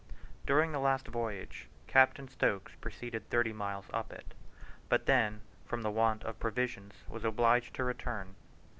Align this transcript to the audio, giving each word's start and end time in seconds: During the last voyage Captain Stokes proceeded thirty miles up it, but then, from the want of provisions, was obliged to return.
During 0.47 0.71
the 0.71 0.79
last 0.79 1.09
voyage 1.09 1.67
Captain 1.85 2.27
Stokes 2.27 2.73
proceeded 2.81 3.29
thirty 3.29 3.53
miles 3.53 3.85
up 3.93 4.11
it, 4.11 4.33
but 4.89 5.05
then, 5.05 5.41
from 5.67 5.83
the 5.83 5.91
want 5.91 6.23
of 6.23 6.39
provisions, 6.39 6.95
was 7.07 7.23
obliged 7.23 7.75
to 7.75 7.83
return. 7.83 8.33